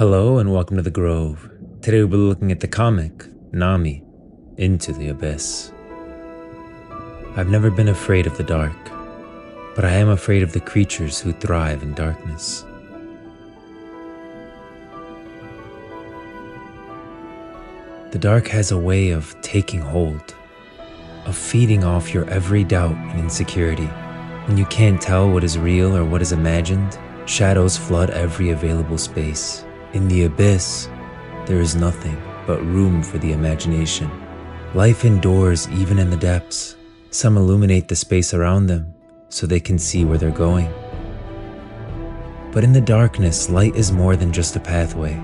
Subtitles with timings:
[0.00, 1.50] Hello and welcome to the Grove.
[1.82, 4.02] Today we'll be looking at the comic, Nami,
[4.56, 5.72] Into the Abyss.
[7.36, 8.72] I've never been afraid of the dark,
[9.76, 12.64] but I am afraid of the creatures who thrive in darkness.
[18.12, 20.34] The dark has a way of taking hold,
[21.26, 23.90] of feeding off your every doubt and insecurity.
[24.46, 28.96] When you can't tell what is real or what is imagined, shadows flood every available
[28.96, 29.66] space.
[29.92, 30.88] In the abyss,
[31.46, 34.08] there is nothing but room for the imagination.
[34.72, 36.76] Life endures even in the depths.
[37.10, 38.94] Some illuminate the space around them
[39.30, 40.72] so they can see where they're going.
[42.52, 45.20] But in the darkness, light is more than just a pathway.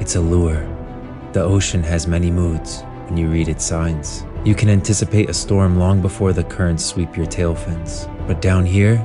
[0.00, 0.66] It's a lure.
[1.32, 4.24] The ocean has many moods when you read its signs.
[4.42, 8.08] You can anticipate a storm long before the currents sweep your tail fins.
[8.26, 8.96] But down here,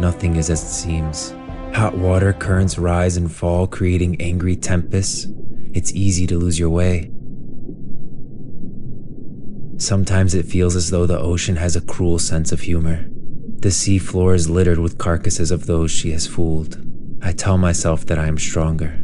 [0.00, 1.34] nothing is as it seems.
[1.74, 5.26] Hot water currents rise and fall, creating angry tempests.
[5.72, 7.10] It's easy to lose your way.
[9.78, 13.06] Sometimes it feels as though the ocean has a cruel sense of humor.
[13.60, 16.84] The sea floor is littered with carcasses of those she has fooled.
[17.22, 19.00] I tell myself that I am stronger,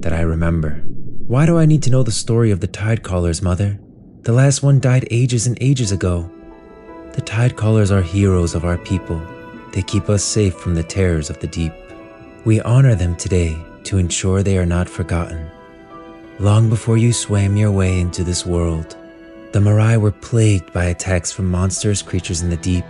[0.00, 0.82] that I remember.
[1.26, 3.78] Why do I need to know the story of the tide callers, Mother?
[4.22, 6.30] The last one died ages and ages ago.
[7.12, 9.22] The tide callers are heroes of our people.
[9.72, 11.72] They keep us safe from the terrors of the deep.
[12.48, 15.50] We honor them today to ensure they are not forgotten.
[16.38, 18.96] Long before you swam your way into this world,
[19.52, 22.86] the Marai were plagued by attacks from monstrous creatures in the deep.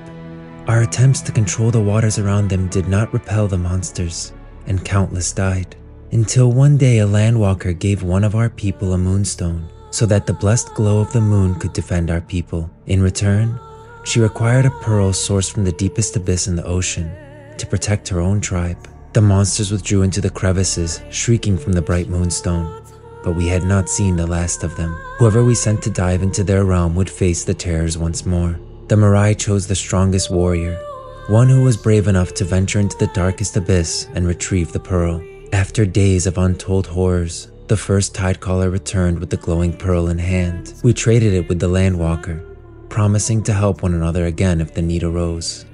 [0.69, 4.33] Our attempts to control the waters around them did not repel the monsters,
[4.69, 5.75] and countless died.
[6.13, 10.35] Until one day a landwalker gave one of our people a moonstone so that the
[10.35, 12.71] blessed glow of the moon could defend our people.
[12.87, 13.59] In return,
[14.05, 17.11] she required a pearl sourced from the deepest abyss in the ocean
[17.57, 18.87] to protect her own tribe.
[19.15, 22.83] The monsters withdrew into the crevices, shrieking from the bright moonstone.
[23.25, 24.93] But we had not seen the last of them.
[25.19, 28.61] Whoever we sent to dive into their realm would face the terrors once more.
[28.89, 30.79] The Marai chose the strongest warrior,
[31.27, 35.23] one who was brave enough to venture into the darkest abyss and retrieve the pearl.
[35.53, 40.75] After days of untold horrors, the first tidecaller returned with the glowing pearl in hand.
[40.83, 42.45] We traded it with the landwalker,
[42.89, 45.65] promising to help one another again if the need arose.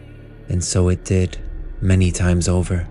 [0.48, 1.38] And so it did,
[1.80, 2.88] many times over.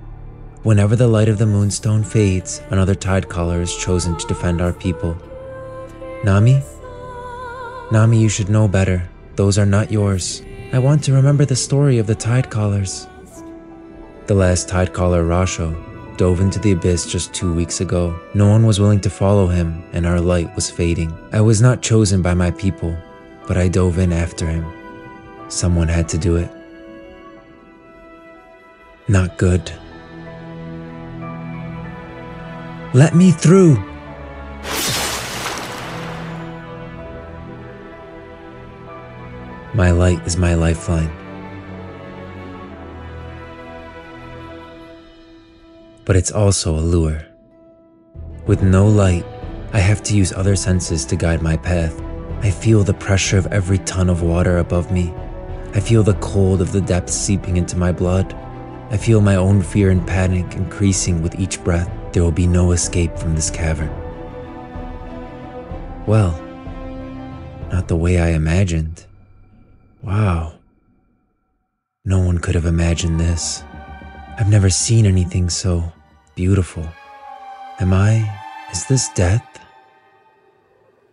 [0.63, 4.71] Whenever the light of the moonstone fades, another tide caller is chosen to defend our
[4.71, 5.17] people.
[6.23, 6.63] Nami?
[7.91, 9.09] Nami, you should know better.
[9.35, 10.41] Those are not yours.
[10.71, 13.07] I want to remember the story of the tide callers.
[14.27, 15.75] The last tide caller, Rasho,
[16.15, 18.17] dove into the abyss just two weeks ago.
[18.33, 21.11] No one was willing to follow him, and our light was fading.
[21.33, 22.95] I was not chosen by my people,
[23.49, 24.65] but I dove in after him.
[25.49, 26.49] Someone had to do it.
[29.09, 29.69] Not good.
[32.95, 33.77] Let me through!
[39.73, 41.11] My light is my lifeline.
[46.05, 47.25] But it's also a lure.
[48.45, 49.25] With no light,
[49.71, 51.99] I have to use other senses to guide my path.
[52.43, 55.11] I feel the pressure of every ton of water above me.
[55.73, 58.35] I feel the cold of the depths seeping into my blood.
[58.91, 61.89] I feel my own fear and panic increasing with each breath.
[62.13, 63.89] There will be no escape from this cavern.
[66.05, 66.39] Well,
[67.71, 69.05] not the way I imagined.
[70.03, 70.53] Wow.
[72.05, 73.63] No one could have imagined this.
[74.37, 75.91] I've never seen anything so
[76.35, 76.87] beautiful.
[77.79, 78.29] Am I?
[78.71, 79.43] Is this death?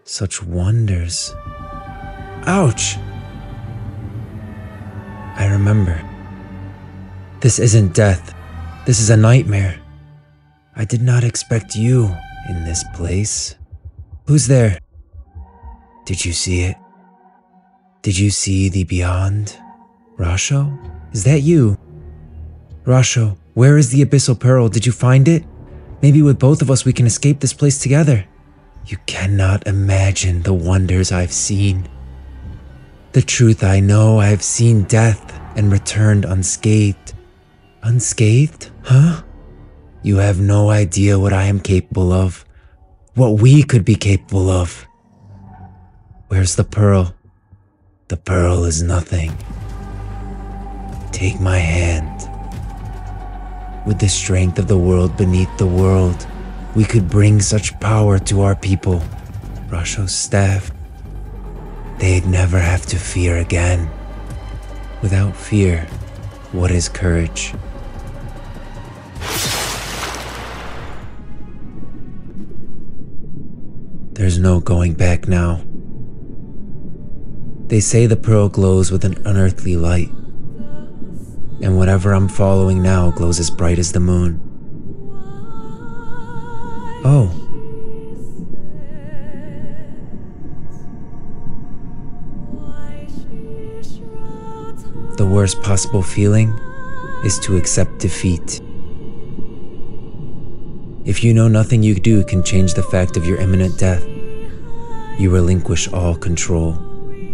[0.05, 1.33] Such wonders.
[2.47, 2.99] Ouch!
[5.37, 6.03] I remember.
[7.41, 8.35] This isn't death.
[8.85, 9.81] This is a nightmare.
[10.77, 12.15] I did not expect you
[12.49, 13.57] in this place.
[14.27, 14.79] Who's there?
[16.05, 16.77] Did you see it?
[18.03, 19.57] Did you see the beyond?
[20.17, 20.79] Rasho?
[21.13, 21.79] Is that you?
[22.85, 24.69] Rasho, where is the Abyssal Pearl?
[24.69, 25.45] Did you find it?
[26.03, 28.25] Maybe with both of us we can escape this place together.
[28.87, 31.89] You cannot imagine the wonders I've seen.
[33.13, 37.13] The truth I know, I've seen death and returned unscathed.
[37.83, 38.71] Unscathed?
[38.85, 39.23] Huh?
[40.03, 42.47] You have no idea what I am capable of.
[43.15, 44.87] What we could be capable of.
[46.29, 47.15] Where's the pearl?
[48.09, 49.37] The pearl is nothing.
[51.13, 52.29] Take my hand.
[53.87, 56.27] With the strength of the world beneath the world,
[56.75, 59.03] we could bring such power to our people.
[59.69, 60.71] Rasho's staff.
[61.99, 63.91] They'd never have to fear again.
[65.03, 65.85] Without fear,
[66.53, 67.53] what is courage?
[74.21, 75.63] There's no going back now.
[77.69, 80.11] They say the pearl glows with an unearthly light,
[81.63, 84.39] and whatever I'm following now glows as bright as the moon.
[87.03, 87.33] Oh.
[95.17, 96.51] The worst possible feeling
[97.25, 98.61] is to accept defeat.
[101.07, 104.05] If you know nothing you do can change the fact of your imminent death,
[105.21, 106.73] you relinquish all control.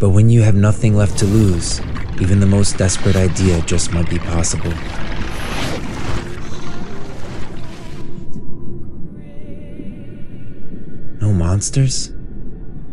[0.01, 1.81] But when you have nothing left to lose,
[2.21, 4.73] even the most desperate idea just might be possible.
[11.21, 12.13] No monsters?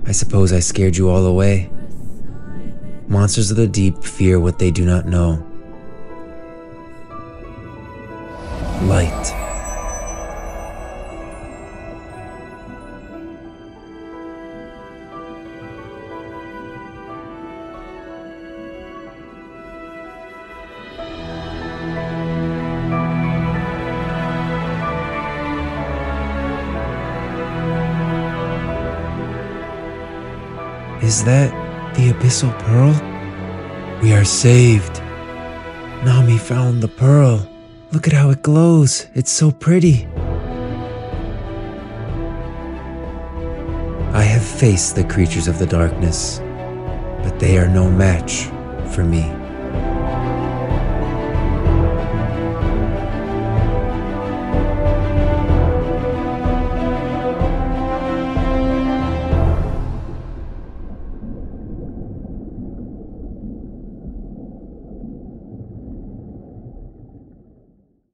[0.06, 1.72] I suppose I scared you all away.
[3.08, 5.53] Monsters of the deep fear what they do not know.
[31.04, 31.52] Is that
[31.96, 32.94] the Abyssal Pearl?
[34.02, 35.00] We are saved.
[36.06, 37.46] Nami found the pearl.
[37.92, 39.08] Look at how it glows.
[39.14, 40.08] It's so pretty.
[44.14, 46.40] I have faced the creatures of the darkness,
[47.22, 48.44] but they are no match
[48.96, 49.43] for me.